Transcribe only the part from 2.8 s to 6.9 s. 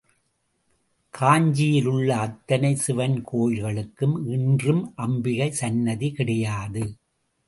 சிவன் கோயில்களுக்கும் இன்றும் அம்பிகை சந்நிதி கிடையாது.